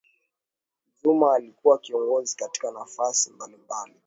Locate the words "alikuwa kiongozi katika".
1.35-2.71